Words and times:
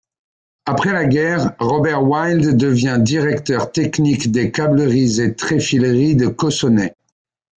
Après 0.65 0.93
la 0.93 1.05
guerre, 1.05 1.53
Robert 1.59 2.01
Wild 2.01 2.57
devient 2.57 2.97
directeur 2.99 3.71
technique 3.71 4.31
des 4.31 4.51
Câbleries 4.51 5.21
et 5.21 5.35
Tréfileries 5.35 6.15
de 6.15 6.25
Cossonay. 6.27 6.95